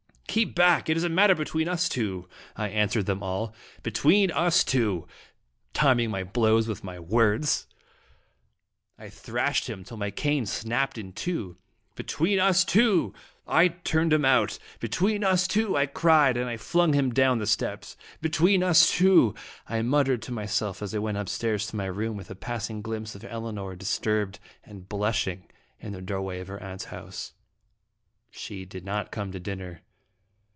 "Keep 0.31 0.55
back! 0.55 0.87
It 0.89 0.95
is 0.95 1.03
a 1.03 1.09
matter 1.09 1.35
between 1.35 1.67
us 1.67 1.89
two!" 1.89 2.25
I 2.55 2.69
answered 2.69 3.05
them 3.05 3.21
all. 3.21 3.53
"Between 3.83 4.31
us 4.31 4.63
two!" 4.63 5.05
timing 5.73 6.09
my 6.09 6.23
blows 6.23 6.67
to 6.73 6.85
my 6.85 6.99
words. 7.01 7.67
I 8.97 9.09
thrashed 9.09 9.69
him 9.69 9.83
till 9.83 9.97
my 9.97 10.09
cane 10.09 10.45
snapped 10.45 10.97
in 10.97 11.11
two." 11.11 11.57
Between 11.95 12.39
us 12.39 12.63
two!" 12.63 13.13
I 13.45 13.67
turned 13.67 14.13
him 14.13 14.23
out." 14.23 14.57
Be 14.79 14.87
tween 14.87 15.21
us 15.25 15.49
two!" 15.49 15.75
I 15.75 15.85
cried, 15.85 16.37
and 16.37 16.61
flung 16.61 16.93
him 16.93 17.13
down 17.13 17.39
the 17.39 17.45
steps." 17.45 17.97
Between 18.21 18.63
us 18.63 18.89
two!" 18.89 19.35
I 19.67 19.81
muttered 19.81 20.21
to 20.21 20.31
myself 20.31 20.81
as 20.81 20.95
I 20.95 20.99
went 20.99 21.17
up 21.17 21.27
stairs 21.27 21.67
to 21.67 21.75
my 21.75 21.87
room, 21.87 22.15
with 22.15 22.29
a 22.31 22.35
passing 22.35 22.81
glimpse 22.81 23.15
of 23.15 23.25
Elinor, 23.25 23.75
disturbed 23.75 24.39
and 24.63 24.87
blush 24.87 25.27
ing, 25.27 25.49
in 25.81 25.91
the 25.91 26.01
doorway 26.01 26.39
of 26.39 26.47
her 26.47 26.63
aunt's 26.63 26.89
room. 26.89 27.11
She 28.29 28.63
did 28.63 28.85
not 28.85 29.11
come 29.11 29.33
to 29.33 29.39
dinner. 29.41 29.81